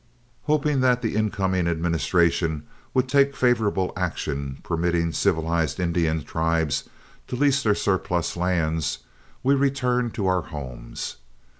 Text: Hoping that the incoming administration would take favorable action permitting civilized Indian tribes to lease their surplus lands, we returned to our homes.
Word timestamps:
Hoping 0.45 0.81
that 0.81 1.03
the 1.03 1.15
incoming 1.15 1.67
administration 1.67 2.63
would 2.95 3.07
take 3.07 3.35
favorable 3.35 3.93
action 3.95 4.57
permitting 4.63 5.11
civilized 5.11 5.79
Indian 5.79 6.23
tribes 6.23 6.89
to 7.27 7.35
lease 7.35 7.61
their 7.61 7.75
surplus 7.75 8.35
lands, 8.35 9.03
we 9.43 9.53
returned 9.53 10.15
to 10.15 10.25
our 10.25 10.41
homes. 10.41 11.17